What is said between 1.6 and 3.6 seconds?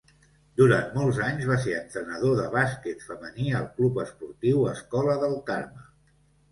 ser entrenador de bàsquet femení